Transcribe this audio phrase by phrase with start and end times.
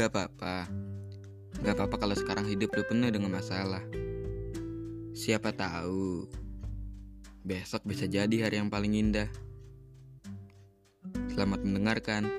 [0.00, 0.64] Gak apa-apa.
[1.60, 3.84] Gak apa-apa kalau sekarang hidup lu penuh dengan masalah.
[5.12, 6.24] Siapa tahu
[7.44, 9.28] besok bisa jadi hari yang paling indah.
[11.36, 12.32] Selamat mendengarkan.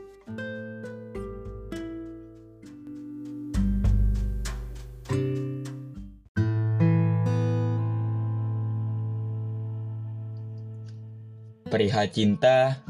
[11.70, 12.82] Perihal cinta,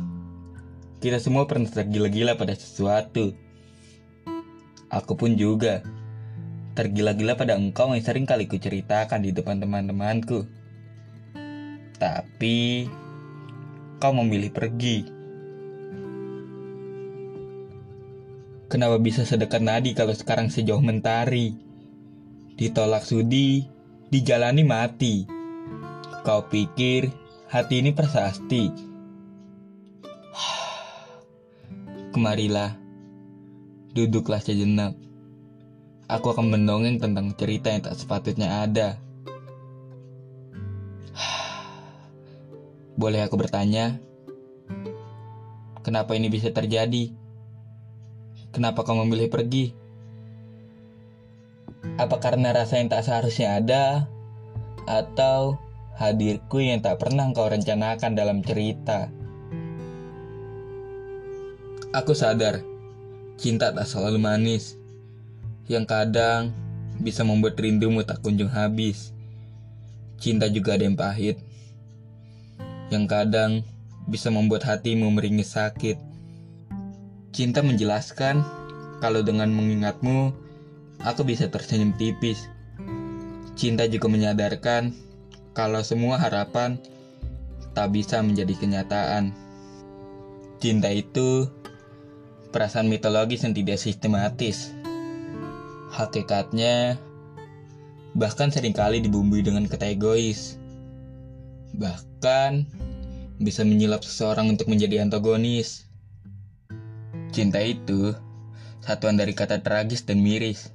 [1.03, 3.50] kita semua pernah tergila-gila pada sesuatu.
[4.91, 5.80] Aku pun juga
[6.76, 10.44] tergila-gila pada engkau yang sering kali kuceritakan di depan teman-temanku.
[11.95, 12.90] Tapi,
[14.04, 15.08] kau memilih pergi.
[18.67, 21.55] Kenapa bisa sedekat nadi kalau sekarang sejauh mentari?
[22.59, 23.67] Ditolak sudi,
[24.12, 25.23] dijalani mati.
[26.28, 27.12] Kau pikir
[27.48, 28.72] hati ini prasasti?
[32.16, 32.80] Kemarilah,
[33.92, 34.95] duduklah sejenak.
[36.08, 39.00] Aku akan mendongeng tentang cerita yang tak sepatutnya ada.
[43.00, 44.00] Boleh aku bertanya,
[45.83, 47.11] kenapa ini bisa terjadi?
[48.52, 49.72] Kenapa kau memilih pergi?
[51.95, 54.11] Apa karena rasa yang tak seharusnya ada?
[54.83, 55.55] Atau
[55.95, 59.08] hadirku yang tak pernah kau rencanakan dalam cerita?
[61.92, 62.70] Aku sadar,
[63.42, 64.78] cinta tak selalu manis.
[65.66, 66.53] Yang kadang
[67.02, 69.09] bisa membuat rindumu tak kunjung habis.
[70.22, 71.42] Cinta juga ada yang pahit.
[72.94, 73.52] Yang kadang
[74.06, 75.98] bisa membuat hatimu meringis sakit.
[77.33, 78.45] Cinta menjelaskan
[79.02, 80.30] kalau dengan mengingatmu,
[81.02, 82.45] aku bisa tersenyum tipis.
[83.58, 84.94] Cinta juga menyadarkan
[85.58, 86.78] kalau semua harapan
[87.73, 89.33] tak bisa menjadi kenyataan.
[90.61, 91.50] Cinta itu
[92.52, 94.76] perasaan mitologis yang tidak sistematis.
[95.92, 96.99] Hakikatnya,
[98.15, 100.59] bahkan sering kali dibumbui dengan kata egois.
[101.76, 102.67] Bahkan,
[103.42, 105.89] bisa menyulap seseorang untuk menjadi antagonis.
[107.31, 108.14] Cinta itu
[108.83, 110.70] satuan dari kata tragis dan miris.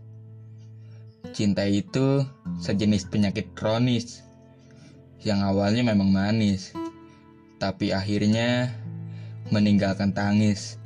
[1.37, 2.25] Cinta itu
[2.59, 4.25] sejenis penyakit kronis
[5.21, 6.72] yang awalnya memang manis,
[7.61, 8.72] tapi akhirnya
[9.51, 10.81] meninggalkan tangis.